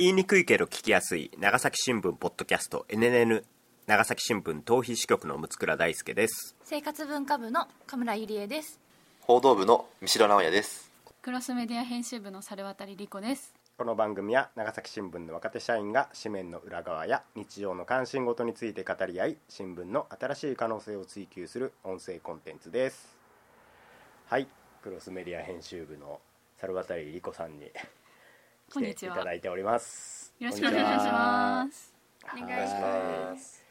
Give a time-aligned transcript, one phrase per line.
[0.00, 3.44] 言いにくいけど聞きやすい長崎新聞ポッドキャスト NNN
[3.86, 6.56] 長崎新聞逃避支局の六倉大輔です。
[6.64, 8.80] 生活文化部の神村ゆりえです。
[9.20, 10.90] 報道部の三城直也です。
[11.20, 13.52] クロスメディア編集部の猿渡理子です。
[13.76, 23.14] この番組は長崎新聞の若手社員が紙面の裏側や日常の関心事について語り合い新聞の新しい可能性を追求する音声コンテンツです。
[24.28, 24.48] はい。
[24.82, 26.20] クロスメディア編集部の
[26.58, 27.70] 猿渡理子さんに
[28.70, 29.16] 来ていこんにちは。
[29.16, 30.32] ただいております。
[30.38, 31.92] よろしくお願いします。
[32.22, 33.64] お願いします。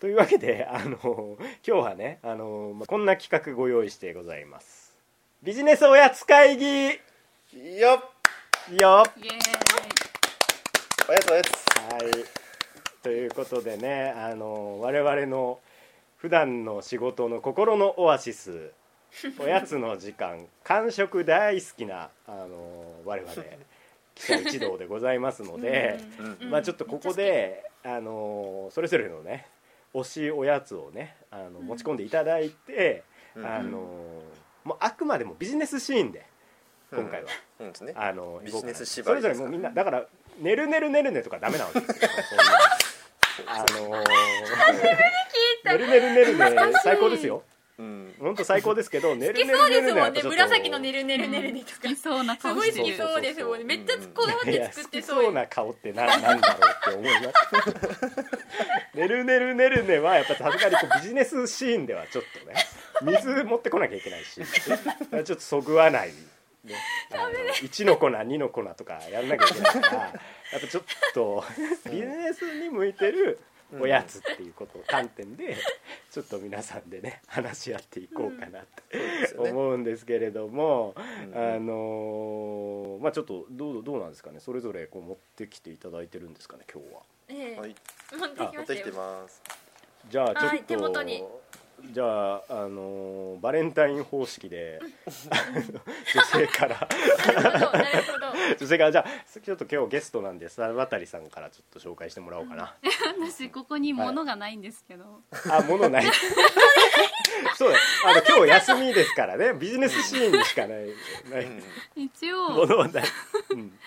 [0.00, 0.98] というわけであの
[1.38, 4.98] 今日はねあのまあこんな企画ご用意してございます。
[5.44, 6.88] ビジネスおやつ会議。
[6.88, 6.98] よっ。
[8.74, 9.38] よイエーイ
[11.08, 11.48] おやつおやつ。
[11.92, 12.10] はい。
[13.00, 15.60] ということでねあの我々の
[16.16, 18.72] 普段の仕事の心のオアシス。
[19.38, 23.34] おやつの時間完食大好きなあの我々
[24.14, 25.98] 記者一同でございますので、
[26.40, 29.46] うんまあ、ちょっとここであのそれぞれのね
[29.94, 33.46] 推しおやつをねあの持ち込んでいただいて、うん。
[33.46, 34.22] あの
[34.64, 36.24] もうあくまでもビジネスシーンで
[36.92, 37.30] 今回は、
[37.96, 40.06] あのビジネス縛それぞれもうみんなだから
[40.38, 42.10] 「ねるねるねるね」とかダメなんですよ。
[43.48, 43.88] あの
[45.64, 47.42] ねるねるねるね最高ですよ
[47.78, 48.14] うん。
[48.20, 50.22] 本当最高ですけどねるそうですもんね。
[50.22, 51.96] 紫のねるねるねるねとか。
[51.96, 52.84] そうなす顔してる。
[52.84, 53.64] ごい好きそうですもんね。
[53.64, 55.22] めっちゃこだわって作ってそう。
[55.24, 58.32] そうな顔ってななんだろうって思います。
[58.94, 62.54] ねるねるねるねはやっぱさすがにこうビジネスシーンではちょっとね
[63.02, 66.08] 水持ってこなきゃいけないしちょっとそぐわない、
[66.64, 66.74] ね、
[67.12, 67.30] あの
[67.62, 70.08] 1の粉2の粉とかやんなきゃいけないからや
[70.58, 70.84] っぱちょっ
[71.14, 71.44] と
[71.90, 73.40] ビジネスに向いてる
[73.80, 75.56] おやつっていうこと観点で
[76.10, 84.40] ちょっと皆さんでね話し合っていこうかなって思うんですけれども、うんあのーまあちょっとどうどうなんですかね。
[84.40, 87.00] それぞれこう持ってきていただいてるんですかね今日は。
[87.28, 87.60] ええ。
[87.60, 87.74] はい。
[88.56, 89.42] 持ってきてます。
[90.08, 91.24] じゃあちょっと、はい手元に
[91.90, 94.80] じゃあ、あのーバレンタイン方式で
[96.14, 96.88] 女性から。
[98.58, 102.74] 女性からじゃあちょっと今日ゲストなんで猿渡さんからちょっと紹介してもらおうかな、
[103.20, 106.04] 私ここに物がないんですけど、あ物ない。
[107.56, 109.52] そうだあの今日休みですからね。
[109.54, 110.86] ビジネスシーンにしかない。
[111.30, 111.44] ない。
[111.44, 111.62] うん
[111.96, 113.04] 一応物はない、
[113.50, 113.78] うん。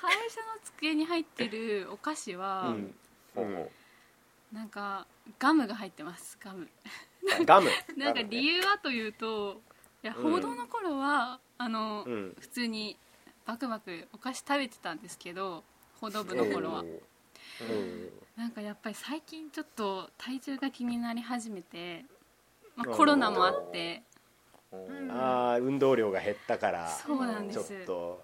[0.00, 2.74] 会社の机に入ってるお菓子は、
[3.36, 3.68] うん。
[4.52, 5.06] なんか
[5.38, 6.38] ガムが入ってます。
[6.42, 6.68] ガム
[7.44, 9.60] ガム、 なんか理由はというと
[10.02, 10.22] いやうん。
[10.32, 12.96] 報道の頃は、あの、うん、普通に
[13.46, 15.64] バクバクお菓子食べてたんですけど
[16.00, 16.84] 報道部の頃は、う
[17.60, 18.10] うん。
[18.36, 22.04] なんかやっぱり最近ちょっと体重が気になり始めて、
[22.76, 22.96] まあ、うん。
[22.96, 24.02] コロナもあって。
[24.72, 25.10] うん。
[25.10, 28.22] ああ運動量が減ったからそうなんでちょっすと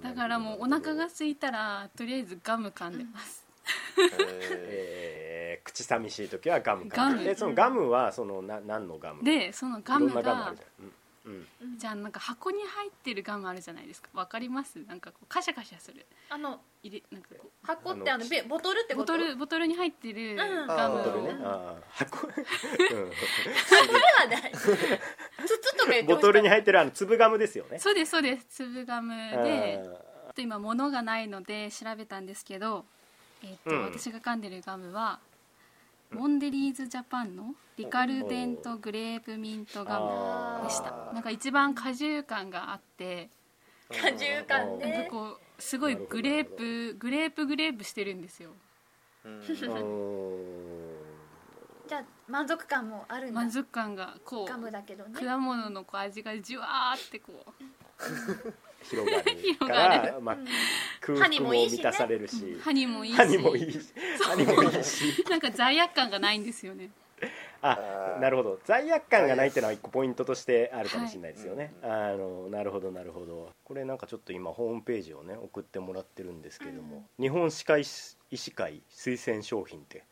[0.00, 3.44] だからもうお腹が空いたらとりあえずガム噛んでます、
[4.20, 5.27] ええー
[5.68, 7.22] 口寂しい時はガムガム。
[7.22, 9.22] でそのガムはそのな何のガム？
[9.22, 10.92] でそのガムいろんなガムあがるじゃん、うん
[11.26, 14.08] うん、じゃあなんか箱に入ってるガムあるじゃないですか。
[14.14, 14.78] わかります？
[14.88, 16.06] なんかこうカシャカシャする。
[16.30, 19.14] あの入れなんかこ箱ってあのべボトルってこと？
[19.14, 20.36] うボトルボトルに入ってるん。
[20.36, 21.28] ガムボトルね。
[21.30, 21.82] をあー。
[21.90, 22.40] 箱、それは
[24.30, 27.78] ない 筒とか言うん、ってボトルに入入ってるあの粒ガムですよね。
[27.78, 29.92] そうですそうです粒ガムであちょ
[30.30, 32.86] っと今物がないので調べたんですけど、
[33.42, 33.84] えっとうん。
[33.84, 35.20] 私が噛んでるガムは
[36.10, 41.12] モンデリーズジャパンのリカルデントグレープミントガムでした。
[41.12, 43.28] なんか一番果汁感があって。
[43.90, 48.50] 果汁感なんねかこうすごいグレープグレープグレープしてるんですよ。
[51.88, 53.40] じゃあ満足感もあるんだ。
[53.40, 55.18] 満足感がこガムうだけどね。
[55.18, 57.52] 果物のこう味がじゅわーってこう
[58.82, 60.20] 広がる広がから、 る。
[60.20, 60.46] まあうん、
[61.00, 63.80] 空腹も満たされるし歯にもいいし歯にもいいし。
[64.20, 66.90] 歯にもいいし なんか罪悪感がないんですよね。
[67.60, 68.60] あなるほど。
[68.64, 73.52] 罪悪感がないっていうのは一個ポイントとしてあるかもしれないですよね、あのなるほどなるほど。
[73.64, 78.16] これなんかちょっと今ホームページをね送ってもらってるんですけれども、日本歯科医師
[78.52, 80.04] 会推薦商品って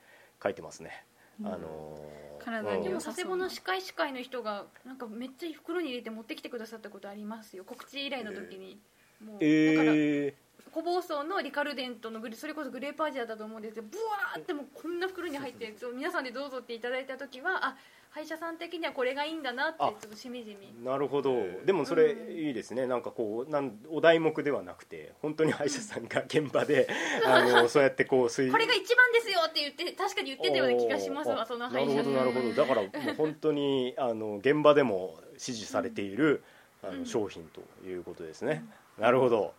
[0.42, 2.06] 書いてますね、うんあのー
[2.46, 7.64] 体にでもうん佐世保の司会司会の人がなんかめっちゃ袋に入れて持ってきてくださったことありますよ。
[7.64, 8.78] 告知依頼の時に、
[9.20, 10.34] もうだからえ
[10.70, 17.76] 小房総のリカルデントのグレそれこそグレープアジアだと思うんですけどブワーってもうこんな袋に入ってそう皆さんでどうぞっていただいた時はあ
[18.10, 20.68] 歯医者さん的にはこれがいいんだなってちょあっとしみじみ。
[20.68, 21.36] ーなるほど。
[21.64, 22.86] でもそれいいですね。
[22.86, 26.88] なんかこうなんお題目ではなくて本当に歯医者さんが現場で
[27.26, 32.52] あのそうやってこう推これが一番ですよって言って確かに言ってたような気がしますわそのなるほどなるほど。
[32.52, 36.42] だからもう本当にあの現場でも支持されている、
[36.82, 37.06] あのうん。
[37.06, 38.64] 商品ということですね、
[38.98, 39.52] なるほど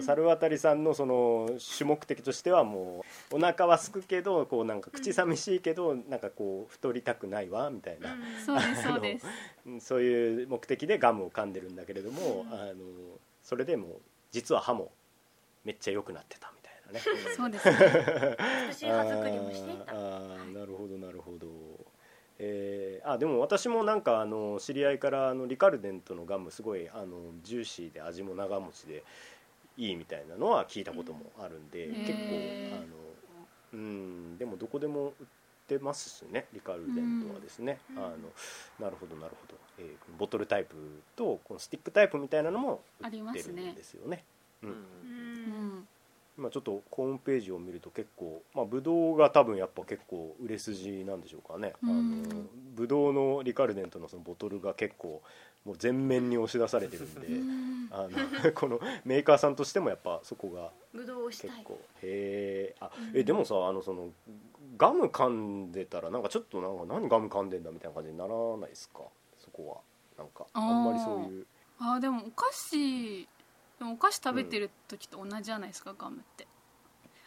[0.00, 9.18] 猿渡さんのその主目的としてはもうお腹はすくけどこうなんか口寂しいけどなんかこう太りたくないわみたいな、そうですそうで
[9.80, 9.86] す。
[9.86, 12.54] そういう目的でガムを噛んでるんだけれども、うん。
[12.54, 12.74] あの
[13.42, 14.00] それでも
[14.30, 14.90] 実は歯も
[15.64, 17.00] めっちゃ良くなってたみたいなね。
[17.36, 18.36] そうですね。
[18.68, 19.92] 美しい歯作りもしていた。
[19.92, 21.46] あーあーなるほどなるほど。
[22.38, 29.02] えーあでも私もなんかあの知り合いからあのリカルデントのガムすごいあのジューシーで味も長持ちで
[29.76, 31.94] いいみたいなのは聞いたこともあるんで、うん。
[32.04, 32.16] 結構
[32.76, 32.86] あの
[33.74, 35.26] うんでもどこでも売っ
[35.66, 37.98] てますしねリカルデントはですね、うん。
[37.98, 38.16] あの
[38.80, 40.74] なるほどなるほど、えーボトルタイプ
[41.16, 43.72] とこのスティックタイプみたいなのも売ありってるますね。
[43.72, 44.24] んですよね。
[44.62, 44.68] うん。
[44.70, 45.61] ううんん
[46.38, 51.90] 今ちょっとホームページを見ると結構まあブドウが多分やっぱ結構売れ筋なんでしょうかね、うん。
[51.90, 52.42] あの
[52.74, 55.22] ブドウのリカルデントのそのボトルが結構
[55.64, 57.88] もう全面に押し出されてるんで、うん。
[57.90, 60.72] あの このメーカーさんとしてもやっぱそこが
[61.28, 61.78] 結構。
[62.02, 63.18] へえあうん。
[63.18, 64.08] えでもさあのその
[64.78, 69.00] ガム噛んでたらなんかちょっとなんか何ガム噛んでんだみたいな感じにならないですか？
[69.38, 69.76] そこは。
[70.16, 71.46] なんかあんまりそういう。
[71.78, 73.28] あーでもお菓子
[73.82, 76.46] でもお菓子食べてる時と同じじゃないですかガムって。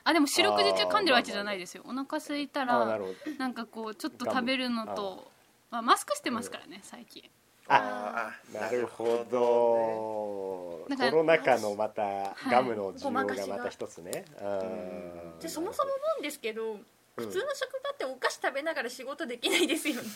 [0.05, 1.83] あでも四六時中噛んでるわけじゃないですよ。
[1.85, 2.97] お腹空いたら
[3.37, 5.29] なんかこうちょっと食べるのと
[5.69, 7.29] まあ、マスクしてますからね最近。
[7.67, 10.87] ああなるほど。
[10.89, 12.35] だからコロナ禍のまたい。
[12.49, 13.43] ガムの需ごまかしが。
[13.43, 15.39] 要がまた一つね、うん。
[15.41, 16.77] でそもそもなんですけど
[17.17, 20.09] 普通の職場ってお菓子食べながら仕事できないですよね。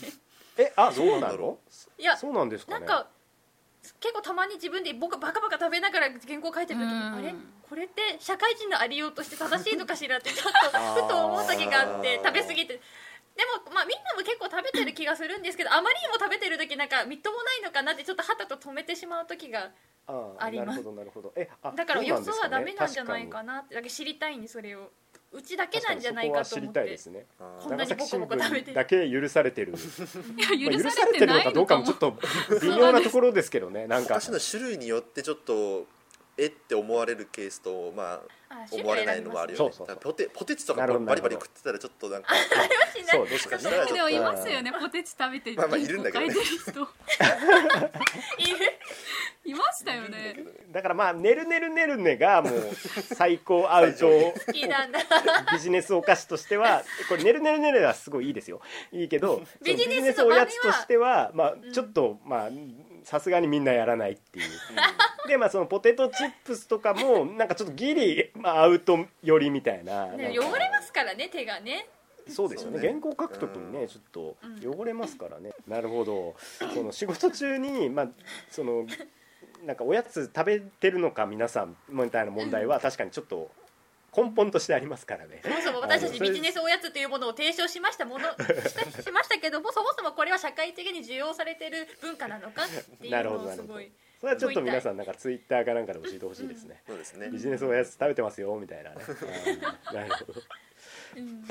[0.58, 1.58] えあそうどうなの？
[1.98, 2.86] いやそうなんですかね。
[2.86, 3.08] なんか
[4.00, 7.14] 結構たまに自分で僕バカバカ食べながら原稿書いてる時にうん。
[7.16, 7.34] あれ？
[7.70, 12.82] これって社会人のありようとして正しいのかしらってちょっと ふと思う時があって食べ過ぎて。
[13.40, 19.72] でもまあみんなも結構食べてる気がするんですけどあまりにも食べてる時なんかみっともないのかなってちょっとはたと止めてしまう時が
[20.40, 20.68] あります。
[20.68, 21.32] なるほどなるほど。
[21.38, 23.76] えあだから予想はダメなんじゃないかなって。
[23.76, 24.92] だけ知りたいんでそれを
[25.32, 26.98] うちだけなんじゃないかと思って。
[26.98, 27.26] すね。
[27.40, 28.72] あこんな長崎新にボコボコ食べて。
[28.72, 29.74] 聞だけ許されてる。
[29.74, 29.76] い
[30.64, 32.18] や許されれてないてるのかどうのかもちょっと
[32.62, 34.16] 微妙なところですけどねなんか。
[34.16, 35.86] お菓子の種類によってちょっと
[36.38, 39.66] えって思われるケースとまああ思われないのもあるよね。
[39.66, 42.30] そうそうそうだからポテポテチとかバリバリ食ってたらちょっとなんか。
[43.12, 43.60] そうもしか？
[43.60, 46.88] したらでもいますよねポテチ食べてまあまあいるんだけどねいてる人
[49.46, 50.36] いましたよね。
[50.72, 52.70] だからまあ「ねるねるねるね」がもう
[53.16, 54.08] 最高アウト
[54.46, 55.00] 好きなんだ。
[55.52, 62.50] ビジネスお菓子としてはこれ「ねるねるねる」はすごいいいですよいいけどビジネスのそのビジネスおやつとしてはまあんちょっとまあ
[63.04, 64.46] さすがにみんなやらないっていう。
[65.28, 71.88] でまあそのポテトチップスとかもなんかちょっとギリ、まあ、アウト寄りみたいなねな汚れますからね手がね。
[72.28, 72.80] そうですよね。
[72.80, 76.36] ね原稿書くときにねちょっとうん汚れますからね、なるほど。
[76.74, 78.08] その仕事中にまあ
[78.50, 78.86] その
[79.66, 83.52] なんかおやつ食べてるのか皆さんみたいな問題は確かにちょっと
[84.16, 85.42] 根本としてありますからね。
[85.44, 97.30] そもそも私たちビジネスおやつというものを提唱しましたものししましたけどもそもそもこれは社会的に需要されてる文化なのかっていうのをすごいそれはちょっと皆さんなんかツイッターかなんかで教えてほしいですね、そうですね。
[97.30, 98.98] ビジネスおやつ食べてますよみたいなね。
[99.06, 100.42] あーなるほど。
[101.18, 101.48] うん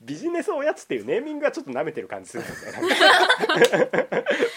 [0.00, 2.48] ビジネスおやつっていうネーミングがちょっと舐めてる感じするね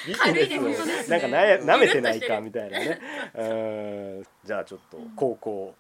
[0.07, 2.99] ビジ軽いですネねスをなんかなや舐めてないかみたいなね。
[3.35, 3.43] う
[4.21, 5.75] んじゃあちょっと高校。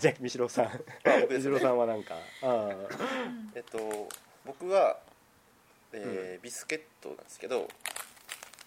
[0.00, 0.70] じゃあ三代さん。
[1.04, 1.52] 三僕ですね。
[1.52, 2.70] 代さんはなんかあ
[3.54, 4.08] えっと
[4.44, 4.98] 僕は
[5.92, 7.68] えービスケットなんですけど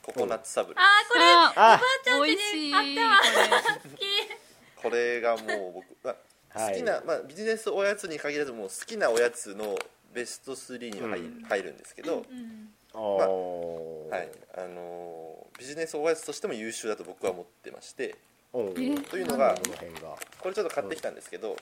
[0.07, 3.19] ココナッツサブレあーこれああちゃんちに美味しいあったわ。
[3.19, 6.15] こ好きこれがもう僕ま
[6.55, 6.73] あはい。
[6.75, 9.77] 好きな、まあ、ビジネスおやつに限らずもう好きなおやつの
[10.13, 11.43] ベスト3には入,、うん。
[11.43, 14.09] 入るんですけど、うんあー。
[14.09, 14.29] はい。
[14.57, 18.15] あのービジネスおやつとしても優秀だと僕は思ってまして
[18.53, 20.15] おーえというのがこの辺が。
[20.39, 21.57] これちょっと買ってきたんですけど、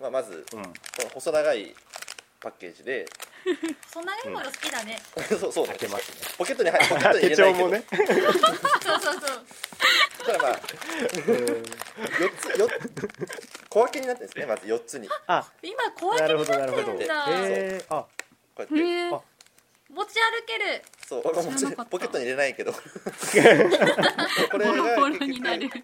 [0.00, 0.62] まあ、まずうん。
[0.62, 0.68] こ
[1.04, 1.74] の細長い
[2.40, 3.06] パッケージで。
[3.92, 4.98] そんなにもの好きだね。
[5.28, 5.74] そうそうね。
[5.74, 6.16] 開けますね。
[6.38, 7.84] ポケットに入ポケットに入手れないけど、帳もね。
[8.82, 9.46] そうそうそう。
[10.26, 12.68] ただまあ4つよ
[13.68, 15.08] 小分けになってるんですねまず4つに。
[15.08, 16.94] こあ今小分なるほけになどなるほど。
[16.94, 18.06] ってんだへーあ。
[18.56, 19.20] うやって、へえあ。
[19.90, 20.82] 持ち歩ける。
[21.06, 21.84] そう知らなんかった。
[21.86, 22.72] ポケットに入れないけど。
[22.74, 22.80] こ
[24.58, 25.68] れボロがボロ結になる。
[25.68, 25.82] 局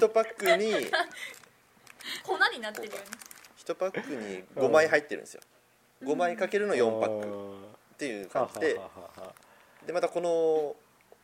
[0.00, 0.90] 1パックに。
[2.22, 3.00] 粉になってるよね。
[3.64, 5.40] 1パックに5枚入ってるんですよ
[6.02, 7.28] 5枚かけるの4パックク
[7.94, 8.80] っていう感じで。
[9.86, 10.76] でまたこの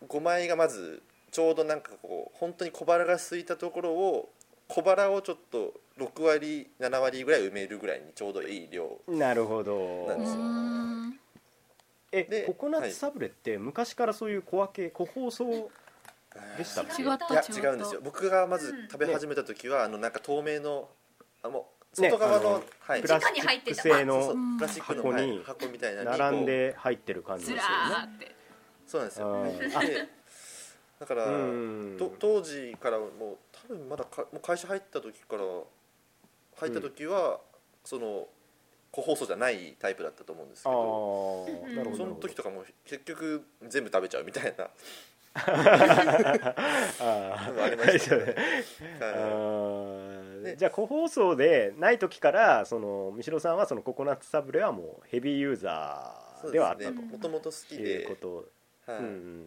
[0.07, 4.29] 5枚がまずちょうどなんかこう本当に小腹が空いたところを
[4.69, 8.99] 小腹をちょっと6割7割ぐらい埋めるぐらいにちょうどいい量。
[9.09, 10.07] なるほど。
[10.09, 10.39] なんですよ。
[10.39, 11.21] うーん。
[12.12, 15.71] えでココナッツサブレって昔からそういう小分け個包装
[16.59, 16.83] でした？
[16.83, 18.00] っけ違ったいや違った違うんですよ。
[18.03, 20.89] 僕がまずうん食べ始めた時は、あのなんか透明の
[21.43, 23.03] あもうね外側の,、はい。
[23.03, 23.83] プラスチ中に入ってた。
[23.83, 24.35] ック製の
[24.81, 25.43] 箱にはい。
[25.45, 28.35] 箱みたいなのに並んこで入ってる感じですよね。
[28.87, 29.47] そうなんですよ。
[31.01, 31.25] だから、
[32.19, 33.09] 当時からもう
[33.69, 35.43] 多分まだかもう会社入った時から
[36.59, 37.41] 入った時は、
[37.85, 38.29] その
[38.93, 44.69] 個包装じゃないタイプだったと思うんですけどその時とかも結局全部食べちゃうみたいな
[45.35, 46.55] あ
[47.01, 48.35] ありましたね
[50.57, 57.03] じゃあ個包装でない時からその三代さんはそのココナッツサブレはもうヘビーユーザーではあったと。
[57.03, 58.47] もともと好きいでうこと
[58.91, 59.03] はい。
[59.03, 59.47] うん。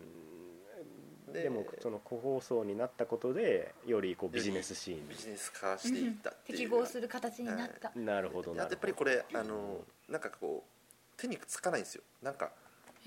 [1.33, 8.65] ででもその個包装になったことでよりこうビジネスシービジネス化していったっていう適合する形になった、ンなるほどでなるほど。
[8.65, 12.03] あとやっぱりこれあのなんかこう手につかないんですよ。
[12.21, 12.51] なんか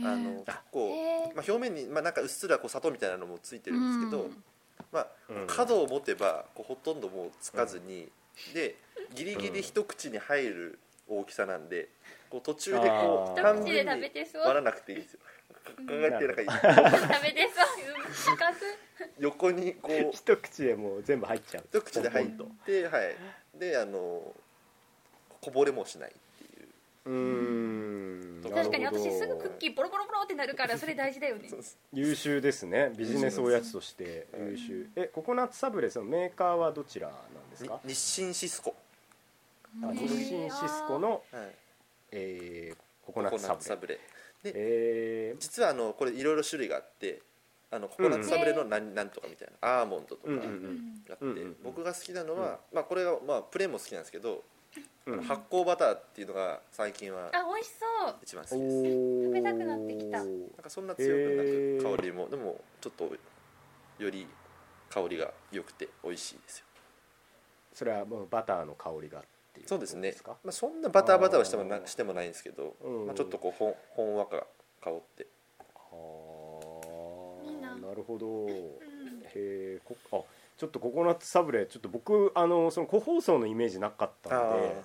[0.03, 4.45] あの結構、まあ、表面に、まあ、なんかうっすらこう砂糖みたいなのもついてるんですけど、うん
[4.93, 8.09] まあうん角を持てばこうほとんどもうつかずに、
[8.55, 8.77] で
[9.15, 11.89] ギリギリ一口に入る大きさなんで
[12.31, 14.43] こう途中でこう半分に食べてそう。
[14.43, 15.21] 割らなくていいんですよ。
[15.77, 18.37] 考えてなんか 食べてそう。
[19.19, 20.11] 横にこう。
[20.13, 21.65] 一口でもう全部入っちゃう。
[21.71, 22.31] 一口で入っ
[22.65, 23.17] てはい。
[23.55, 24.35] であの
[25.41, 26.13] こぼれもしない
[27.07, 28.41] うん。
[28.43, 29.11] 確かになるほど。
[29.11, 31.49] 私すぐクッキーボロボロボロってなるから それ大事だよね。
[31.93, 32.93] 優秀ですね。
[32.97, 34.89] ビジネスおやつとして優秀。
[34.97, 37.81] えココナッツサブレそのメーカーはどちらなんですか？
[37.85, 38.75] に日清シスコ、
[39.93, 41.55] 日清シスコの、はい、
[42.13, 44.01] えーココナッツサブレ。
[44.43, 45.39] でえー。
[45.41, 47.23] 実はあのこれいろいろ種類があって
[47.71, 51.57] あのココナッツサブレのなんなんとかみたいなアーモンドとかがあんって、うんうんうん。
[51.63, 54.43] 僕が好きなのは、まあ、これが、まあ、プレーンも好きなんですけど、
[55.07, 55.23] うん。
[55.23, 58.17] 発酵バターっていうのが最近はあ美味しそう。
[58.23, 58.77] 一番好きです。
[58.77, 60.19] お食べたくなってきた。
[60.19, 63.11] なんかそんな強くなく香りもでもちょっと
[63.99, 64.27] より
[64.91, 66.67] 香りが良くて美味しいですよ。
[67.75, 70.15] それはもうバターの香りがっていうそうですね。
[70.25, 73.07] まあ、そんなバターバターはしてもなしてもないんですけど、うん。
[73.07, 74.47] まあ、ちょっとこうほんほんわか
[74.83, 75.27] 香って。
[75.75, 76.81] は
[77.45, 77.77] あいいな。
[77.77, 78.49] なるほど、うん。
[78.49, 78.71] へ
[79.35, 80.17] えこあ
[80.57, 84.83] ちょっとココナッツサブレちょっと僕あのその個包装のイメージなかったので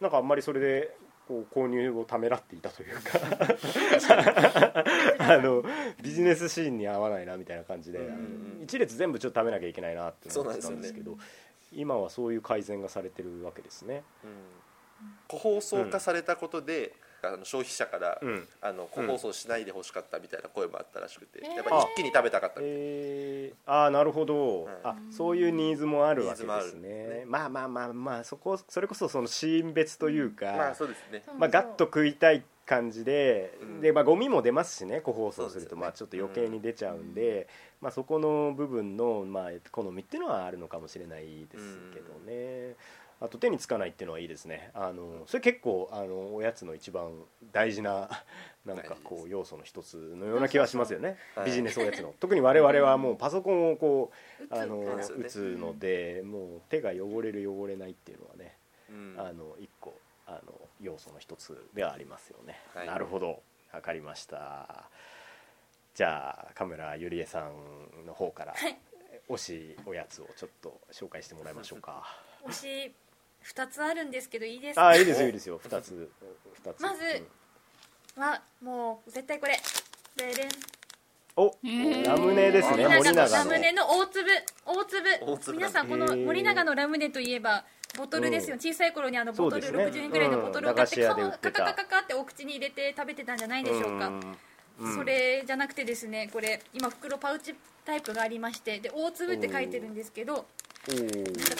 [0.00, 3.18] なんかあんまりそれでこう購入をためらっていたというか
[5.34, 5.62] あの
[6.02, 8.00] ビジネスシーンに合わないなみたいな感じで、
[8.62, 11.16] 一列全部ちょっと食べなきゃいけないなって思ってたんですけど
[11.72, 14.02] 今はそういう改善がされてるわけですね。
[14.24, 14.30] うん。
[15.28, 16.92] 個包装化されたことで、
[17.28, 18.48] あの消費者から、うん。
[18.60, 26.90] あの個包装しないでほしかったみたいな声もあったらしくて、うんやっぱり一気に食べたかったみたいえー、ああなるほど、はいあそういうニーズもあるわけですね。
[26.90, 27.24] ね。
[27.26, 31.22] まあまあまあまあそこそれこそそのシーン別というか、な、まあそうですね。
[31.38, 33.80] まあ、ガッと食いたい感じで,、うん。
[33.80, 37.48] でまあ、ゴミも出ますしね個包装すると、まあ、ちょっと余計に出ちゃうんで、
[37.80, 42.76] まあ、そこの部分の、まあ、好みっていうのはあるのかもしれないですけどね、
[43.20, 44.70] あと手につかないっていうのはいいですね。
[44.72, 47.22] あのそれ結構あのおやつの一番
[47.52, 48.08] 大事な
[48.64, 51.18] なんかこう要素の一つのような気はしますよね。
[51.34, 51.46] はい。
[51.46, 52.14] ビジネスおやつの。
[52.18, 54.10] 特に我々はもうパソコンをこ
[54.40, 58.56] う打つあの打つのでもう手が汚れる汚れないっていうのはね
[58.88, 59.14] うん。
[59.18, 59.94] あの一個
[60.26, 62.86] あの要素の一つではありますよね、はい。
[62.86, 63.42] なるほど。
[63.70, 64.88] 分かりました。
[65.94, 68.78] じゃあカメラゆりえさんの方からはい。
[69.28, 72.02] 推しおやつをちょっと紹介してもらいましょうか。
[72.46, 72.52] 推
[72.88, 72.94] し
[73.44, 74.88] 2つあるんですけどいいですか？
[74.88, 75.58] あいいですよいいですよ。
[75.58, 76.10] 2つ。
[76.54, 76.80] 二つ。
[76.82, 77.02] まず
[78.16, 79.58] はもう絶対これ。
[80.16, 80.48] ででん
[81.36, 81.56] お
[82.04, 83.34] ラムネですね森森永の。
[83.36, 84.28] ラムネの大粒。
[84.66, 85.08] 大粒。
[85.20, 87.64] 大粒皆さんこの森永のラムネといえば
[87.96, 88.60] ボトルですよ、うん。
[88.60, 89.84] 小さい頃にあのボトルね。
[89.86, 94.36] 60円ぐらいのボトルを買ってうんカカカカカってお口に入れて食べてたんじゃないでしょうか、うん
[94.94, 97.54] それじゃなくてですねこれ今袋パウチ
[97.84, 100.46] タイプがありましてで大粒って書いてるんですけど
[100.86, 100.96] 食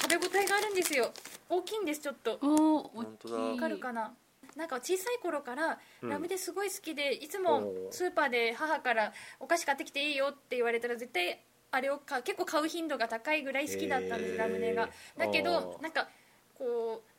[0.09, 1.13] べ応えがあるんですよ。
[1.49, 2.33] 大きいんですちょっと。
[2.33, 4.13] わかるかな？
[4.57, 6.11] なんか小さい頃からうん。
[6.11, 11.39] ラムネすごい好きで、いつもスーパーで母からお菓子買ってきていいよって言われたら絶対
[11.71, 14.89] あれをか結構買う頻度が高いぐらい好きだったんです、ラムネが。
[15.17, 16.09] だけどなんか
[16.59, 17.11] こう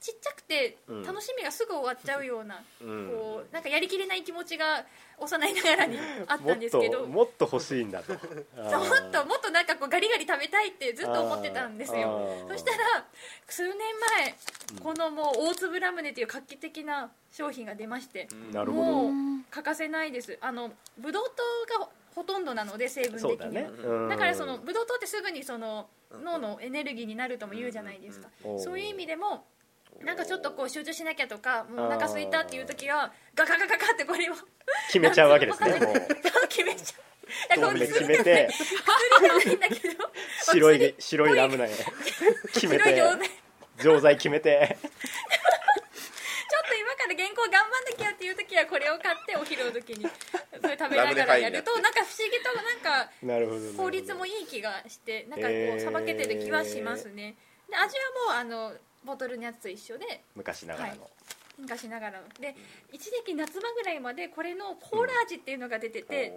[0.00, 1.02] ちっちゃくてうん。
[1.02, 3.08] 楽しみがすぐ終わっちゃうような、うん。
[3.10, 4.84] こうなんかやりきれない気持ちが
[5.18, 7.00] 幼いながらに あったんですけど。
[7.00, 8.12] もっともっと欲しいんだと。
[8.14, 12.46] もっともっとなんかこうガリガリ食べたいってずっと思ってたんですよ。
[12.48, 13.06] そしたら
[13.46, 13.76] 数年
[14.16, 14.34] 前
[14.82, 19.12] このもう大粒ラムネという画期的な商品が出ましてなるほもどう
[19.50, 20.38] 欠かせないです。
[20.40, 21.24] あのブドウ
[21.68, 24.08] 糖がほとんどなので成分的には、うん。
[24.08, 28.60] だからそのブドウ糖ってすぐにその脳のエネルギーになるとも言うじゃないですか、うん。
[28.60, 29.44] そういう意味でも
[30.04, 34.34] なんかちょっとこう集中しなきゃとかもうお腹空いたっていう時はガガガガガってこれを
[34.86, 35.74] 決めちゃうわけですね
[36.48, 37.02] 決めちゃう。
[37.48, 38.48] だからこれ決めて
[40.50, 41.68] 白い薬白いラムネ。
[42.52, 43.02] 決めて
[43.82, 44.76] 錠剤決めて。
[44.80, 50.06] ちょっと今から原稿頑張んなきゃっていう時はこれを買ってお昼の時に
[50.60, 53.10] それ食べながらやるとなんか不思議となんか
[53.76, 57.36] 効率もいい気がしてなんかこうさばけてる気はしますね。
[57.68, 57.96] で味
[58.34, 58.72] はもうあの
[59.04, 60.22] ボトルのやつと一緒で。
[60.34, 61.10] 昔ながらの、
[61.58, 62.28] 昔ながらの。
[62.40, 62.54] で
[62.92, 66.32] 一時期夏場ぐらいまでこれのコーラ味っていうのが出てて、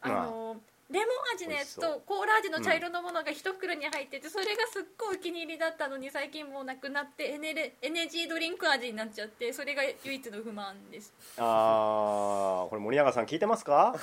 [0.00, 0.60] あの
[0.90, 11.12] レモン味のやつとコーラ味の茶色のものが一袋に入っててそれがすっごいお気に入りだったのに最近もうなくなってエネレエネジードリンク味になっちゃってそれが唯一の不満です。
[11.38, 13.94] ああこれ森永さん聞いてますか？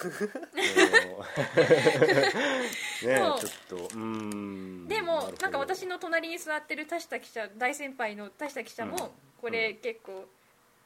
[3.03, 3.10] うん。
[3.10, 3.39] ねちょっ
[3.70, 4.88] とうーん。
[4.88, 8.89] でもなんか私の隣に座ってる田下記者大先輩の田下記者うん。
[8.91, 10.25] もこれ結構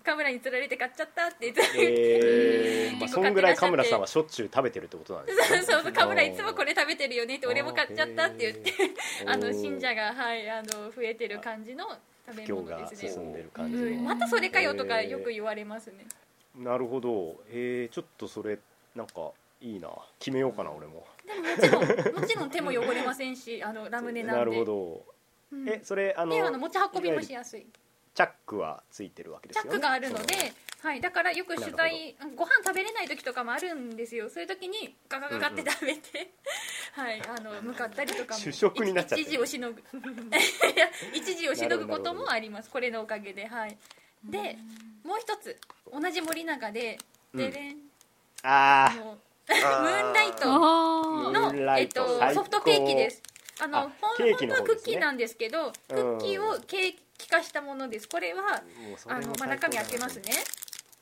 [0.03, 3.89] カメラに釣られて買っちゃったって言ってえー まあ、そんぐらい神買ってらっしゃって。
[3.89, 5.61] 村さんはしょっちゅう食べてるってことなんですね。
[5.63, 8.73] そうそうカメラいつもこれ食べてるよねって俺も買っちゃったって言って
[9.25, 11.87] あの信者がはいあの増えてる感じの
[12.27, 13.09] 食べ物ですね。
[13.09, 14.03] 進んでる感じの、うん。
[14.03, 16.05] またそれかよとかよく言われますね。
[16.55, 18.59] なるほどえー、ちょっとそれ
[18.95, 19.31] なんか
[19.61, 19.89] いいな。
[20.19, 21.05] 決めようかな俺も。
[21.59, 24.39] でももちろんもちろん手も汚れませんしあのラムネなんで。
[24.39, 25.05] なるほど、
[25.51, 25.69] うん。
[25.69, 27.65] えそれあの持ち運びもしやすい
[28.13, 29.69] チャックはついてるわけですよね。
[29.69, 34.29] チャックがあるのでそ、はい、だからよく取材ご飯食べれない時とかもあるんですよ。
[34.29, 36.31] そういう時にガガガガって食べて、
[36.93, 37.21] はい。
[37.27, 39.29] あの向かったりとかも主食になっちゃってる。
[39.29, 39.83] 一時をしのぐい
[40.75, 42.69] や 一時をしのぐこともあります。
[42.69, 43.77] これのおかげではい。
[44.23, 44.57] で
[45.03, 45.57] もう一つ
[45.91, 46.97] 同じ森永で
[47.33, 47.77] でれん、
[48.43, 53.23] ああの ムーンライトあのえっと、ソフトケーキです。
[53.59, 58.07] あのあ本当はクッキーなんですけど、クッキーをケーキ化したものです。
[58.07, 58.63] これは
[59.07, 60.31] あの、まあ、中身開けますね。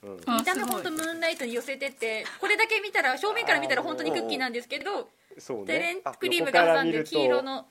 [0.03, 0.19] うん。
[0.25, 7.65] あ見た目本当ムーンライトに寄せててこれだけ見たら正面から見たら本当にクッキーなんですけどそうテレンねクリームが挟んで黄色の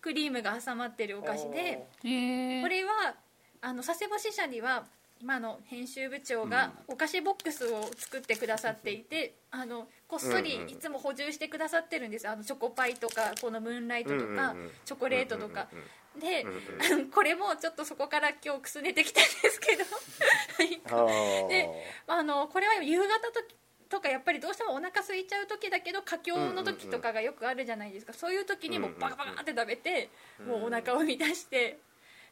[0.00, 3.14] クリームが挟まってるお菓子でこれは
[3.60, 4.84] あの佐世保支社には
[5.20, 12.28] 今の編集部長がお菓子ボックスを作ってくださっていて、あのこっそりうんうんいつも補充してくださってるんです。
[12.28, 15.68] あのチョコパイとかこのムーンライトとか、うんうんうんチョコレートとか、
[16.20, 19.84] で、うんうん これもちょっとそこから今日くすねてきたんですけど。
[19.84, 21.48] あー。
[21.48, 21.68] で
[22.06, 23.42] あのこれは夕方と
[23.88, 30.10] とかやっぱりどうしてもお腹空いちゃう時だけど佳境の時とかがよくあるじゃないですか、そういう時にもうバカバカって食べて、
[30.46, 31.78] もうお腹を満たして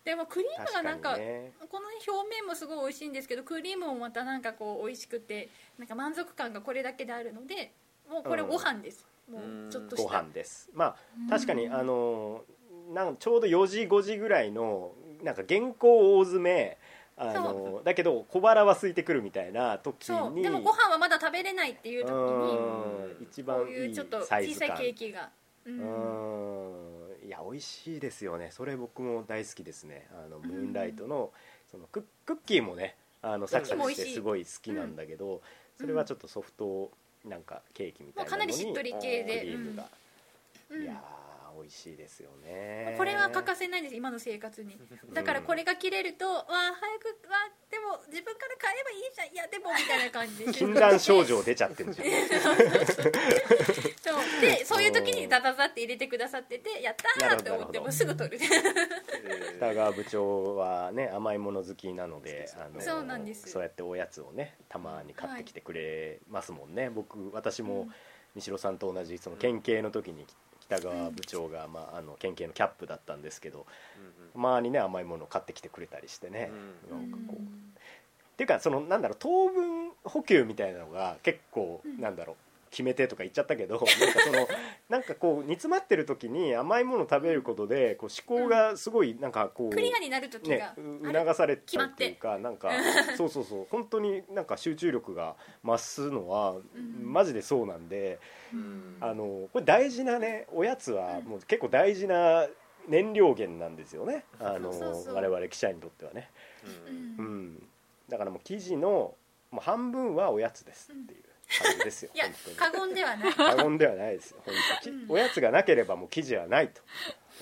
[0.04, 7.72] でもクリームがなんかねこの表面もすごい美味しいんですけどクリームもまたなんかこう美味しくてなんか満足感がこれだけであるので
[8.10, 10.08] もうこれご飯です、もうちょっとした。
[10.08, 10.68] ご飯です。
[10.74, 10.96] まあ
[11.30, 12.42] 確かにあの
[12.92, 16.78] なんちょうど4時5時ぐらいのなんか原稿大詰め
[17.16, 20.42] あのだけど小腹は空いてくるみたいな時にそう。
[20.42, 23.22] でもご飯はまだ食べれないっていう時にうん。
[23.22, 25.30] 一番こういうちょっと小さいケーキが、
[25.64, 26.91] うん
[27.32, 28.50] や美味しいですよね。
[28.52, 30.08] それ僕も大好きですね。
[30.12, 31.32] あのムーンライトの
[31.70, 35.40] そのククッキーもねあのサクサクしてすごい好きなんだけど
[35.78, 36.90] それはちょっとソフト
[37.24, 39.86] なんかケーキみたいなのにかなりしっとり系でクリームが、
[40.70, 40.82] うん。
[40.82, 41.21] いやー
[41.56, 42.94] 美味しいですよね。
[42.96, 44.78] これは欠かせないんです今の生活に。
[45.12, 50.44] だからこれが切れると、わあ早くわあでも自分から買えばいいじゃんいやでもみたいな感じ。
[50.44, 52.08] で禁断症状出ちゃってるじゃん。
[52.08, 52.56] そう。
[54.40, 58.38] でそういう時にダダダって入れてくださっててやったーって思ってもうすぐ取る。
[59.58, 63.50] 北川部長はね甘いもの好きなのであのそうなんです。
[63.50, 67.88] そうやっておやつをねたまに買ってきてくれますもんね、僕私も
[68.34, 70.26] 三代さんと同じその県警の時に
[70.78, 73.66] 北川部長が、まあ、あの県警のキャップだったんですけど
[74.32, 76.50] たまにね甘いものを買ってきてくれたりしてね、
[76.90, 77.42] なんかこう。
[77.42, 82.36] っていうかそのなんだろう糖分補給みたいなのが結構、なんだろう
[82.72, 84.48] 決めてとか言っちゃったけどなんかその
[84.88, 90.74] なんかこう煮詰まってる時に甘いものを食べることでこう思考がすごいなんかこう、クリアになる時ねが、
[91.24, 92.72] 促されたっていうかなんか
[93.16, 93.66] そうそうそう。
[93.70, 97.12] 本当になんか集中力が増すのは、ん。
[97.12, 98.18] マジでそうなんで
[98.52, 98.96] うん。
[99.00, 102.48] あのこれ大事なねおやつはもう結構大事な
[102.88, 104.24] 燃料源なんですよね。
[104.40, 104.70] あの
[105.14, 106.30] 我々記者にとってはね。
[107.18, 107.26] うん。
[107.26, 107.68] うん、
[108.08, 109.14] だからもう記事の
[109.50, 111.22] もう半分はおやつですっていう
[111.60, 113.32] 感じですよいや本過言ではない。
[113.34, 114.90] 過言ではないですよ本当。
[114.90, 115.12] に、うん。
[115.12, 116.80] おやつがなければもう記事はないと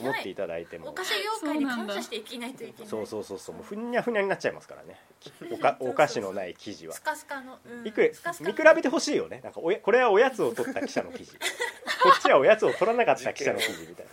[0.01, 0.91] 思っていただいても。
[0.91, 2.89] お菓子業界に感謝していきないといけない。
[2.89, 3.55] そうそうそうそう。
[3.55, 4.99] もうふにゃふにゃになっちゃいますからね。
[5.53, 6.95] おかお菓子のない記事は。
[6.95, 7.87] スカスカの、うん。
[7.87, 9.41] いく見比べてほしいよね。
[9.43, 11.33] なんかおやこれはおやつを取った記者の記事。
[12.03, 14.11] こっちはおやつを取らなかった記者の記事みたいな。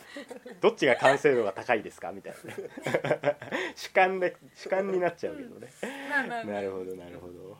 [0.59, 3.37] どっちが完成度が高いですかみたいなね。
[3.75, 5.67] 主観で主観になっちゃうけどね。
[6.09, 6.53] まあまあまあ。
[6.55, 7.57] なるほどなるほど。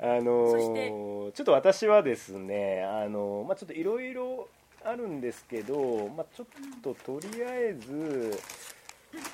[0.00, 4.48] あのーちょっと私はですねあのーまあちょっといろいろ
[4.84, 6.46] あるんですけどまあちょっ
[6.82, 8.38] ととりあえず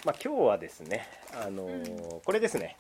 [0.05, 2.77] まあ今日はですねあのーこれですね。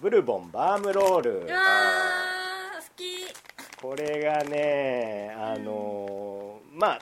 [0.00, 1.30] ブルボンバームロール。
[1.38, 3.34] うわー好き。
[3.80, 7.00] これがねあのーまあ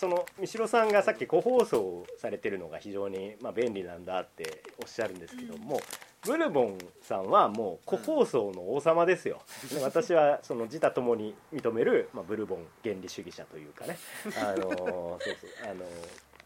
[0.00, 5.78] その三代さんがさっき個包装されてるのが非常に、まあ、便利なんだっておっしゃるんですけども、
[6.24, 13.98] ブルボンさんはもう個包装の王様ですよ、で私はその自他ともに認める、まあ、ブルボン原理主義者というかね、
[14.42, 15.70] あのそうそう。
[15.70, 15.84] あの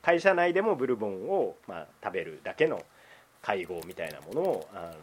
[0.03, 2.83] 会社内でもブルボンを、まあ、食べるだけの
[3.41, 4.95] 会合みたいなものを、あのー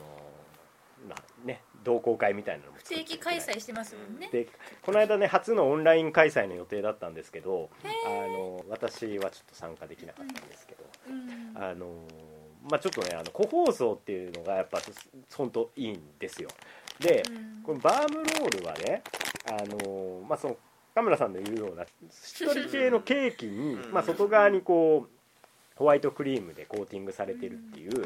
[1.07, 4.29] まあね、同好会みたいなのも不定期開催してますもんね。
[4.31, 4.47] で
[4.83, 7.69] この間ね初のオンライン開催の予定だったんですけど
[8.05, 11.63] あの私はちょっと参加できなかったんですけど、うん。
[11.63, 11.87] あの
[12.69, 14.79] まあちょっとねあの個包装っていうのがやっぱ
[15.35, 16.49] 本当いいんですよ。
[16.99, 17.63] で、うん。
[17.63, 19.01] このバームロールはね
[19.49, 20.57] あのまあその
[20.93, 23.91] カメラさんの言うようなしっとり系のケーキに、うん。
[23.91, 25.21] まあ、外側にこう
[25.77, 28.05] ホワイトクリームでコーティングされてるっていう、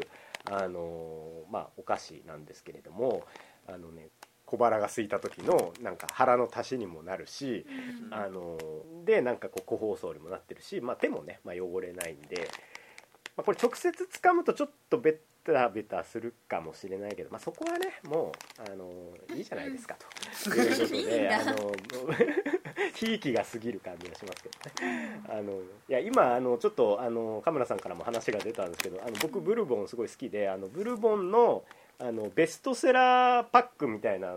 [0.50, 3.24] あのまあ、お菓子なんですけれども
[3.66, 4.08] あのね
[4.44, 7.66] 小腹が空いた時のなんか腹の足しにもなるし、
[8.06, 8.14] うん。
[8.14, 8.56] あの
[9.04, 12.48] でなんかこう個包装にもなってるし、まあ、手もね、まあ、汚れないんで、
[13.36, 14.98] まあ、これ直接掴むとちょっと
[15.46, 18.90] ベタベタするかもしれないけど、まあ、そこはねもうあの
[19.36, 19.96] いいじゃないですか
[20.44, 21.40] ということで だ。
[21.40, 21.72] あの
[22.94, 25.20] ひいきが過ぎる感じがしますけどね。
[25.28, 31.64] あのいや今あのちょっとあのカメラさんからも話が出たんですけどあの僕ブルボンすごい好きであのブルボンの
[31.98, 34.36] あのベストセラーパックみたいな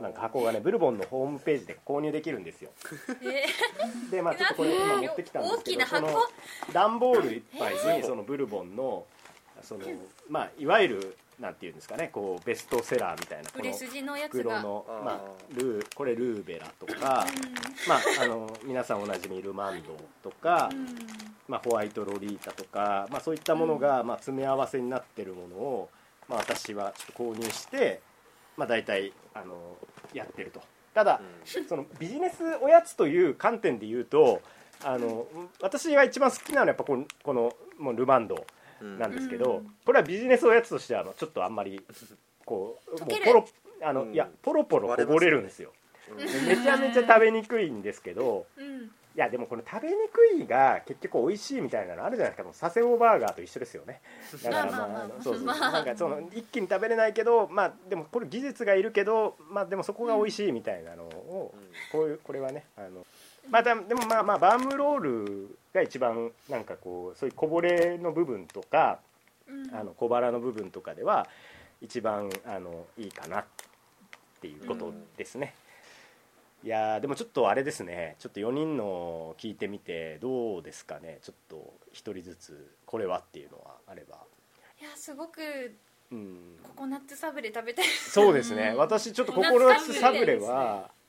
[0.00, 2.70] なんか箱がねブルボンのホームページで購入できるんですよ。
[3.22, 3.46] え
[4.10, 6.08] でまあちょっとこれ今持ってきたんですけどその
[6.72, 9.04] 段ボールいっぱいにそのブルボンの
[9.62, 9.84] その
[10.28, 14.60] まあいわゆるなんていうんですかねこうベストセラーみたいなこの売れ筋のやつが。
[14.60, 15.20] 袋のまあ
[15.54, 17.26] ルーこれルーベラとか
[17.88, 20.70] まああの皆さんおなじみルマンドとか
[21.48, 25.88] まあホワイトロリータとかまあそういったものがまあ詰め合わせになってるものを
[26.28, 28.02] まあ私はちょっと購入して
[28.58, 29.76] まあ大体あの
[30.12, 30.60] やってると。
[30.92, 31.22] ただ
[31.68, 34.42] そのビジネスおやつという観点で言うと
[34.82, 35.26] あの
[35.62, 38.34] 私が一番好きなのはやっぱこのこのもうルマンド。
[38.34, 38.44] うん
[38.80, 39.74] なんですけど、うん。
[39.84, 41.80] これはビジネスおやつとしてはあのちょっとあんまり
[42.44, 43.22] こうも溶ける。
[43.22, 43.48] うポロ
[43.82, 44.12] あの、うん。
[44.12, 45.72] いやポロポロこぼれるんですよ。
[46.10, 46.16] うん。
[46.18, 48.90] でめちゃめちゃ食べにくいんですけどうん。
[49.16, 52.44] いやでもこの食べにくいが結局美味しいみたいなのあるじゃないですか。
[52.44, 54.00] もう佐世保バーガーと一緒ですよね。
[54.44, 54.78] だからまあまあ。
[54.78, 55.44] まあまああのそうそう。
[55.44, 55.72] まあ。
[55.72, 61.54] なんかその一気に食べれないけどまあでもこれ技術がいるけどまあでもそこが美味しいみたいなのを
[61.90, 63.04] こういうこれはねあの
[63.50, 69.00] まあでもまあまあバームロールが一番なんかこうそういうこぼれの部分とか
[69.50, 69.74] うん。
[69.74, 71.26] あの小腹の部分とかでは
[71.80, 73.44] 一番あのいいかなっ
[74.40, 75.54] ていうことですね、
[76.62, 78.16] いやーでもちょっとあれですね。
[78.18, 81.18] ちょっと4人の聞いてみてどうですかね。
[81.22, 84.16] ちょっと1人ずつこれはっていうのはあれば。
[84.80, 85.40] いやすごく
[86.10, 86.56] うん。
[86.62, 87.86] ココナッツサブレ食べたい。
[87.86, 88.70] そうですね。
[88.72, 90.99] うん私ちょっとココナッツサブレは うん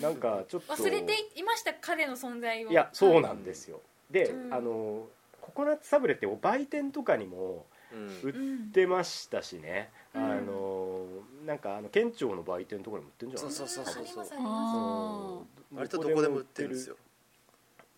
[0.00, 0.72] なんかちょっと。
[0.74, 2.70] 忘れていました彼の存在を。
[2.70, 3.80] いやそうなんですよ。
[4.10, 4.54] で、うん。
[4.54, 5.06] あの
[5.40, 8.08] ココナッツサブレって売店とかにもうん。
[8.22, 10.24] 売ってましたしね、うん。
[10.24, 11.06] あの
[11.46, 13.52] なんかあの県庁の売店とかにも売ってるんじゃない？
[13.52, 15.38] そうそうそうそうありますありあま
[15.70, 16.96] うん割とどこでも売ってるんですよ。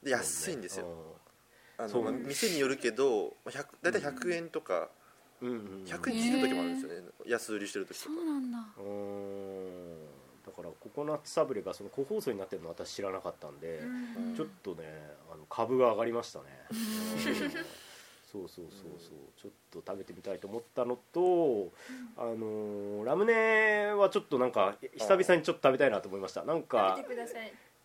[0.03, 0.87] で安いんですよ。
[1.81, 4.89] あの、店によるけどまあ100大体100円とか
[5.41, 5.85] うんうんうん。
[5.85, 7.09] 100円切る時もあるんですよね。
[7.27, 8.15] 安売りしてる時とか。
[8.15, 8.59] そうなんだ。
[8.77, 8.87] うーん。
[8.87, 9.48] だ
[10.59, 14.35] からココナッツサブレがその個包装になってるの私知らなかったんで、すうん。
[14.35, 14.85] ちょっとね
[15.33, 16.77] あの株が上がりましたね、うん。
[18.33, 18.43] そう。
[18.43, 18.49] そう。
[18.49, 18.67] そう。
[18.99, 19.19] そう。
[19.41, 21.71] ちょっと食べてみたいと思ったのと、
[22.17, 26.45] あのーラムネはちょっとなんか久々にちょっと食べたいなと思いました。
[26.45, 26.99] なんか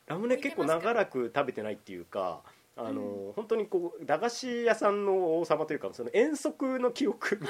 [0.07, 2.41] ラムネ結構長らく食べてないっていうか
[2.75, 7.39] あの、本当にこう駄菓子屋さんの王様というかその遠足の記憶。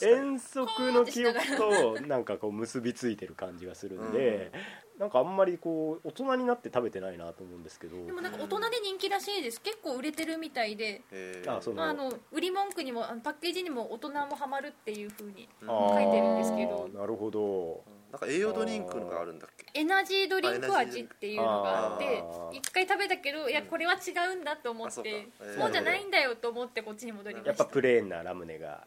[0.00, 1.40] 遠足の記憶。
[1.58, 4.52] となんかこう結びついてる感じがするんで、
[4.96, 7.96] なんかあんまりこう大人になって食べてないなと思うんですけど。
[8.06, 9.60] でもなんか大人で人気らしいです。
[9.60, 11.02] 結構売れてるみたいで。
[11.10, 11.50] えー。
[11.50, 16.88] ああ、あの売り文句にもパッケージにも大人もハマるっていうふうに書いてるんですけど。
[16.94, 19.80] なるほどなんか栄養ドリンクのがあるんだっけ？
[19.80, 22.22] エナジードリンク味っていうのがあって
[22.52, 25.58] 一回食べたけどいやこれは違うんだと思ってえー。
[25.58, 27.48] そうじゃないんだよと思ってこっちに戻りました。
[27.50, 28.86] やっぱプレーンなラムネが。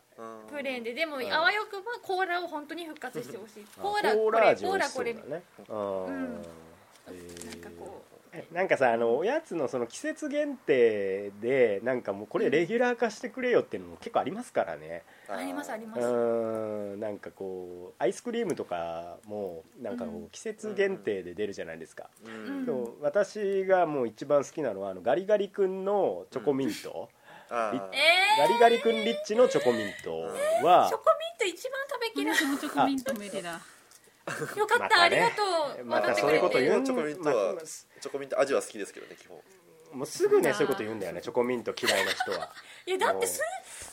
[0.49, 1.33] プレーンででもうん。
[1.33, 3.65] あわよくばコーラを本当に復活してほしい。
[3.79, 5.13] あコーラこコーラれコーラこれ。
[5.15, 6.45] だねうん
[7.08, 8.02] なんかこ
[8.52, 15.04] なんかさあのおやつのその季節限定でなんかもうこれレギュラー化してくれよっていうのも結構ありますからね。
[15.30, 16.02] うありますありうます。
[16.02, 17.00] ーん。
[17.00, 20.24] なんかこうアイスクリームとかもなんかこうん。
[20.26, 22.65] う季節限定で出るじゃないですか、ううん。
[22.84, 27.10] う私がもう一番好きなのはあのガリガリ君のチョコミント、
[27.50, 27.89] あー。
[27.94, 28.00] え
[28.38, 30.12] ガリガリ君リッチのチョコミント
[30.65, 33.62] はー、チョコミント一番食べきれ私もチョコミント無理だ
[34.57, 35.01] よかった、またね。
[35.03, 35.43] ありがと
[35.81, 35.85] う。
[35.85, 39.39] またそういうことて言うんチョコミントはまあチョコミント味は好きですけどね基本。
[39.93, 42.51] もうすぐねそういうこと言うんだよねチョコミント嫌いな人は。
[42.85, 43.39] いやだってす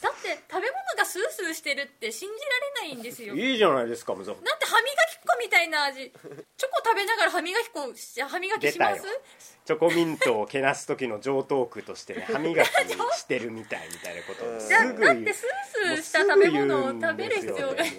[0.00, 2.34] だって食べ物がスースーしてるって信じ
[2.82, 3.36] られないんですよ。
[3.36, 4.24] だいいじゃないですかもう。
[4.24, 6.10] そうって歯磨き粉みたいな味。
[6.10, 9.02] チョコ食べながら歯磨き粉し歯磨きします？
[9.02, 9.20] 出たよ。
[9.64, 14.60] チョコミントをけなす時の上等句としてね歯磨きしてるみたいみたいなことを。
[14.60, 17.90] すだぐ言うだってスースーした食べ物を食べる必要がい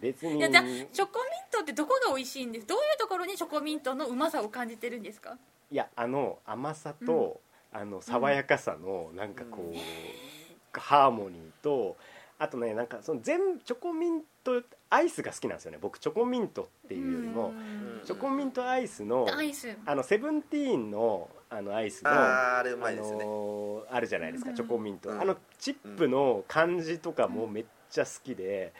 [0.00, 0.38] 別に。
[0.38, 2.66] いやじゃあチョコミントってどこが美味しいんです？
[2.66, 5.36] どういうところにチョコミントのうまさを感じてるんですか？
[5.70, 7.40] いやあの甘さと、
[7.72, 11.96] あの爽やかさのなんかこう、ハーモニーと
[12.38, 15.78] あとねなんかその全チョコミントアイスが好きなんですよね。
[15.80, 18.00] 僕チョコミントっていうよりもうん。
[18.04, 19.76] チョコミントアイスのアイス。
[19.86, 23.24] あのセブンティーンのあのアイスのあーあれうまあいですよね。
[23.24, 24.56] のーあるじゃないですか、うん。
[24.56, 25.20] チョコミント、うん。
[25.20, 28.72] あのチップの感じとかもめっちゃ好きで、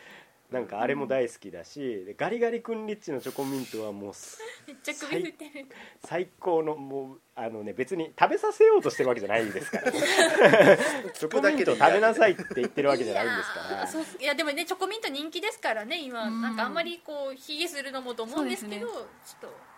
[0.51, 5.67] なんかあれも大好きだしでガリガリ君リッチのチョコミントはもうすめっちゃ首振ってる。
[6.05, 9.99] 最高のもうあのね別に食べさせようとしてるわけじゃないですから、ね、
[11.15, 13.69] チョコミント食べなさいって言ってるわけじゃないんですから。
[13.69, 16.43] いやーそういやでもねチョコミント人気ですからね今、うん。
[16.43, 19.70] なんかあんまりこう卑下するのもと思うんですけどそうちょっと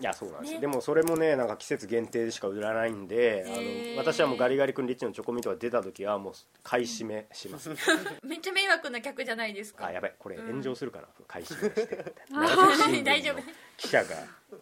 [0.00, 0.60] いやそうなんですよ、ね。
[0.62, 3.50] でもそれもねなんか季節限定でしか売らないんで、あ
[3.96, 6.32] の私はもうガリガリ君リッチのチョコミントが出た時はもう
[6.62, 7.68] 買い占めします、
[8.24, 9.86] めっちゃ迷惑な客じゃないですか。
[9.86, 10.14] あやばい。
[10.18, 10.46] これうん。
[10.46, 11.96] 炎上するかな、買い占めして。
[11.96, 12.14] る
[12.92, 13.42] みたいな大丈夫。
[13.76, 14.06] 記者が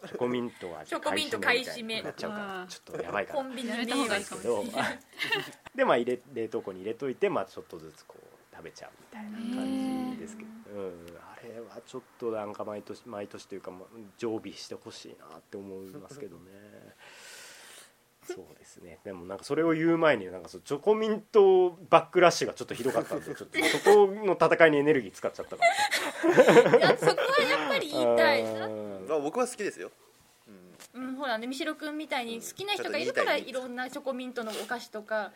[0.07, 2.01] チョコミントはチョコミント買い占め。
[2.01, 2.65] なっちゃうから。
[2.67, 3.39] ちょっとやばいかな。
[3.39, 4.79] コンビニやめた迷方がいいか惑もけど。
[5.75, 11.07] でまあ入れ冷凍庫に入れといてまあちょっとずつこう食べちゃうみたいな感じですけど、うん、
[11.59, 13.81] はちょっとなんか毎年毎年というか、まあ、
[14.17, 16.43] 常備してほしいなって思いますけどね。
[18.33, 18.99] そうですね。
[19.03, 25.63] でもなんかそれを言う前になんかそうチョコミントバックラッシュがちょっとひどかったんでちょっとそこの戦いにエネルギー使っちゃったか
[26.77, 29.91] ら そこはやっぱり言いたいうんまあ僕は好きですよ、
[30.95, 31.03] うん。
[31.03, 35.31] うん、ほらねみしろくんみたいに好きな人がいるからいろんなチョコミントのお菓子とか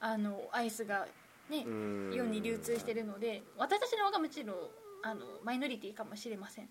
[0.00, 1.06] あのアイスが
[1.50, 2.12] ねうん。
[2.14, 4.56] 世に流通してるので私たちの方がもちろん
[5.02, 6.68] あのマイノリティかもしれません。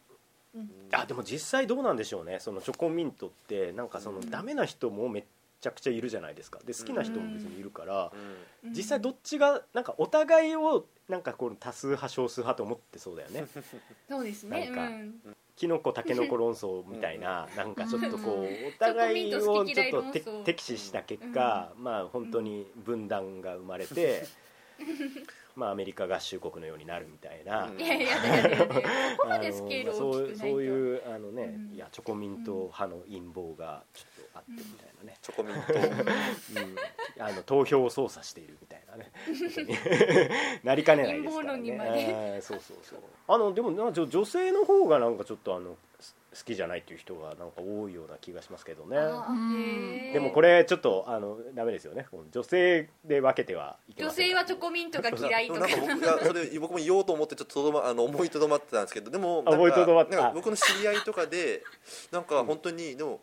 [0.91, 2.39] あでも実際どうなんでしょうね。
[2.39, 5.23] そのチョコミントってなんかそのダメな人もめっ
[5.61, 6.59] ちゃくちゃいるじゃないですか。
[6.65, 8.11] で好きな人も別にいるから、
[8.63, 8.73] うん。
[8.73, 13.45] 実際どっちがなんかお互いをなんかこの多数派少数派と思ってそうだよね。
[14.09, 14.65] そうですね。
[14.65, 15.21] なんかうん。
[15.55, 18.45] キノコタケノコ論争みたいななんかちょっとこうん。
[18.45, 24.25] うお互いをちょっと敵視した結果、まあ本当に分断が生まれて、
[25.57, 27.65] まあアメリカ合衆国のようになるみたいな。
[27.65, 27.81] うん。
[27.81, 28.73] いやいやいやいやいやこ
[29.23, 30.39] こまであのスケールそう大きくないと。
[30.39, 31.73] そういうあのね、うん。
[31.73, 35.61] いやチョコミント派の陰謀がちょっとあってみたいなね、チョコミント。
[37.17, 39.11] うん、あの投票を操作しているみたいなね。
[40.63, 42.39] なり かねないですからね。
[42.41, 42.99] そうそうそう。
[43.27, 45.86] あのでもな女女性の方がなんかちょっとあのす
[46.37, 50.11] 好きじゃないっていう人がなんか多いような気がしますけどね。
[50.13, 52.05] でもこれちょっとあのダメですよね。
[52.11, 55.59] この女性で分けてはいけません女性はチョコミントが嫌いとか。
[55.61, 60.15] なんか僕がそれ僕も言おうと思ってちょっととどまあの思いとどまってたんですけどでもなんか思いとどまった。
[60.15, 61.63] なんか僕の知り合いとかで
[62.11, 63.21] なんか本当にでも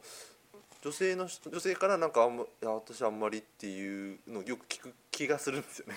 [0.83, 5.95] 女性の人女性からなんかあんまいや私あんまりっていうのをよく聞く気がするんですよね。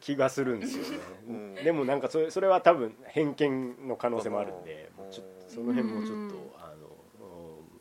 [0.00, 0.98] 気がするんですよね、
[1.28, 1.54] うん。
[1.54, 6.50] でもなんかそれそれは多分偏見の可能性もあるんでちょその辺もちょっとうん。
[6.58, 6.86] あの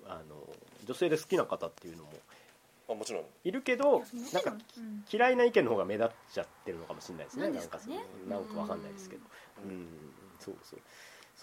[0.06, 0.48] うんあの
[0.86, 2.10] 女性で好きな方っていうのも
[2.90, 3.24] あもちろん。
[3.44, 5.04] いるけどなんかうん。
[5.12, 7.50] 嫌いな意見の方が目立っちゃってるのかもしれないですね。
[7.50, 9.24] なんかそのですかねなんかわかんないですけど。
[9.64, 9.88] ううんん。
[10.40, 10.80] そうそう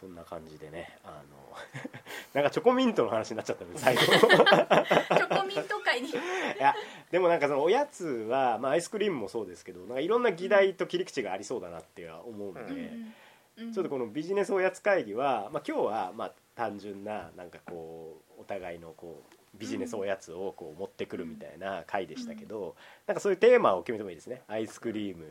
[0.02, 1.56] そんな感じでねあの
[2.34, 6.08] なんかチョコミントの話になっちゃったんで最後チョコミント界に。
[6.10, 6.12] い
[6.58, 6.74] や
[7.12, 13.14] でもなんかそのおやつは、まあ、アイスクリームもそうですけどなんかいろんな議題と切り口がありそうだなっては思うので、うん
[13.54, 22.74] ちょっとこのビジネスおやつ会議は、まあ、今日はまあ単純ななんかこうお互いのこうビジネスおやつをこう持ってくるみたいな会でしたけど、
[23.06, 24.40] なんかそういうテーマを決めてもいいですね。
[24.48, 25.26] アイスクリーム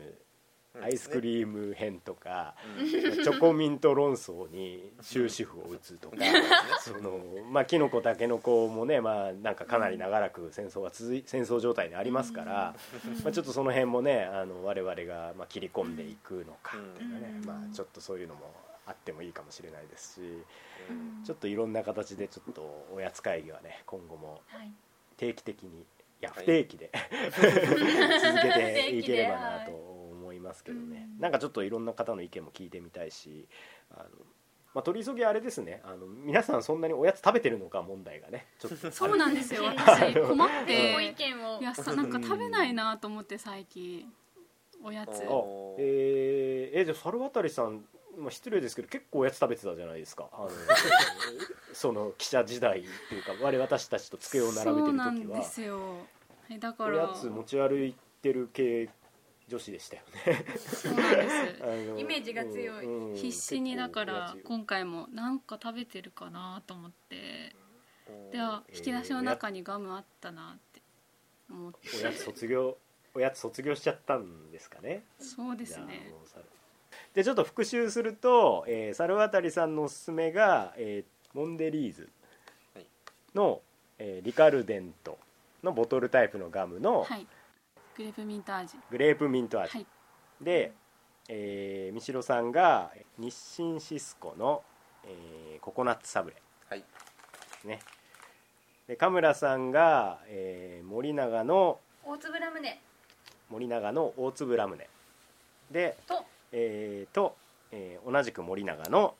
[0.80, 6.16] アイスクリーム編とか、チョコミント論争に終止符を打つとか、
[6.80, 12.74] そのまあキノコタケノコもねまあなんかかなり長らく戦争が続い戦争状態にありますから、
[13.22, 17.46] まあちょっとその辺もねあの我々がまあ切り込んでいくのかっていうかね、うん。
[17.46, 18.50] まあちょっとそういうのも
[18.86, 20.20] あってもいいかもしれないですし
[20.88, 21.22] うん。
[21.22, 24.72] ちょっといろんな形でちょっとおやつ会議はね今後もはい。
[25.18, 25.84] 定期的にい
[26.24, 26.44] やはい。
[26.44, 26.90] 不定期で、
[27.34, 29.72] 続けていければなと
[30.52, 31.20] ますけどね、うん。
[31.20, 33.48] なんかちょっといろんな方の意見も聞いてみたいし
[33.90, 34.08] あの、
[34.74, 35.82] まあ、取り急ぎあれですね。
[35.84, 38.90] あの皆さんそんなにおやつ食べてるのか問題がねちょっと。
[38.90, 39.64] そうなんですよ。
[39.76, 41.60] 私困ってご意見を。
[41.60, 44.12] いやさなんか食べないなと思って最近
[44.82, 45.22] おやつ。
[45.78, 47.84] えー、えじゃあ猿渡さん、
[48.18, 50.28] まあ、失礼ですけど結構おやつ食べてたじゃないですか。
[50.32, 50.50] あの
[51.72, 56.06] その記者時代っていうか我々私たちと机を並べてそうるなんで時はすよ。
[56.50, 57.06] えだから。
[57.06, 58.88] おやつ持ち歩いてる系
[59.52, 60.44] 女子でしたよね。
[60.56, 62.00] そうなんです。
[62.00, 62.86] イメージが強い。
[62.86, 67.54] うんうん必死にだから今回もなんか食べてるかなと思って。
[68.32, 70.80] ではえー引き出しの中にガムあったなって
[71.50, 71.78] 思って。
[72.02, 72.78] おやつ卒業
[73.14, 75.04] おやつ卒業しちゃったんですかね。
[75.18, 76.10] そうですじゃあね
[77.12, 82.10] でちょっと復習すると、えー、猿渡さんのおすすめが、えーモンデリーズ
[82.74, 82.86] はい。
[83.34, 83.60] の、
[83.98, 85.18] えーリカルデント
[85.62, 87.26] のボトルタイプのガムのはい
[87.96, 88.76] グレープミント味。
[88.90, 89.86] グレープミント味、はい。
[90.40, 90.72] で、
[91.28, 94.62] えー、三代さんが日清シスコの、
[95.04, 96.36] えーココナッツサブレ。
[96.68, 96.84] はい。
[97.64, 97.80] ね。
[98.88, 102.80] で神村さんが、えー森永の大粒ラムネ。
[103.50, 104.88] 森永の大粒ラムネ。
[105.70, 106.24] でと。
[106.50, 107.36] えーと、
[107.70, 109.14] えー同じく森永の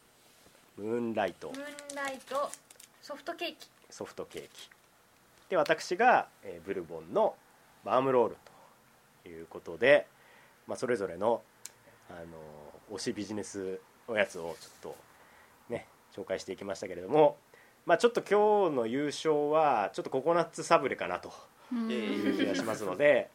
[0.78, 1.50] ムーンライト。
[1.50, 2.50] ムーンライト。
[3.02, 3.68] ソフトケーキ。
[3.90, 4.70] ソフトケーキ。
[5.50, 7.36] で私が、えーブルボンの
[7.84, 8.51] バームロールと
[9.28, 10.06] いうことで、
[10.66, 11.42] まあ、それぞれの、
[12.10, 14.96] あの推しビジネスおやつをちょっと
[15.70, 17.36] ね紹介していきましたけれども、
[17.86, 21.32] まあ、ちょっと今日の優勝はちょっとココナッツサブレかなと
[21.74, 23.30] いう気がしますので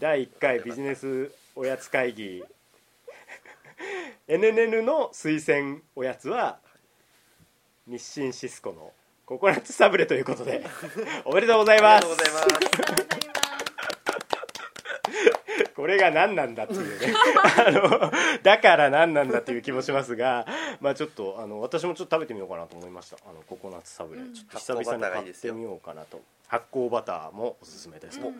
[0.00, 2.42] 第1回ビジネスおやつ会議
[4.28, 6.58] NNN の推薦おやつは
[7.86, 8.92] 日清シスコの
[9.26, 10.64] ココナッツサブレということで
[11.24, 13.33] おめでとうございます
[15.74, 17.14] これが何なんだっていうね。
[17.66, 20.46] あのだから何なんだっていう気もしますが
[20.80, 23.16] まあちょっとあの私もちょっと食べてみようかなと思いました。
[23.28, 24.34] あのココナッツサブレ、うん。
[24.34, 26.20] ちょっと久々に買ってみようかなと。
[26.48, 28.32] 発酵バターもおすすめですと、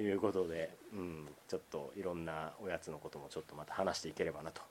[0.00, 4.62] いうことで、うん、ちょっといろんなおやつのこともちょっとまた話していければなと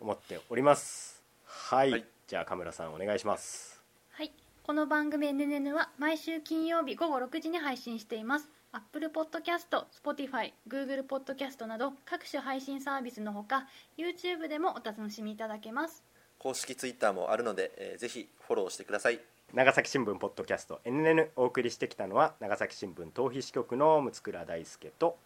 [0.00, 1.22] 思っております。
[1.46, 2.04] はい、はい。
[2.26, 3.82] じゃあカメラさんお願いします。
[4.10, 4.32] はい。
[4.66, 16.04] この番組 NNN は毎週金曜日午後6時に配信しています Apple Podcast、Spotify、Google Podcast など各種配信サービスのほか YouTube でもお楽しみいただけます。
[16.38, 19.20] 公式ツイッターもあるので、えーぜひフォローしてください。
[19.54, 25.16] 長崎新聞ポッドキャスト NNN お送りしてきたのは長崎新聞逃避支局の六倉大輔と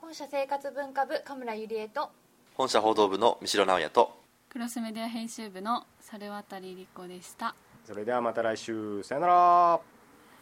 [0.00, 2.10] 本社生活文化部神村ゆりえと
[2.54, 7.54] 本社報道部の三代直也とクロスメディア編集部の猿渡理子でした。
[7.84, 9.80] それではまた来週さよなら。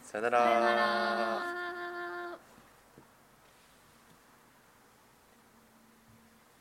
[0.01, 0.39] さよなら。
[0.39, 1.74] さよなら